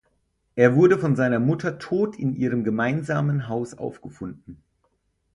Er 0.55 0.75
wurde 0.75 0.97
von 0.97 1.15
seiner 1.15 1.37
Mutter 1.39 1.77
tot 1.77 2.17
in 2.17 2.35
ihrem 2.35 2.63
gemeinsamen 2.63 3.47
Haus 3.47 3.75
aufgefunden. 3.77 4.63